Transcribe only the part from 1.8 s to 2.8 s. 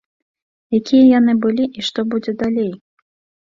і што будзе далей?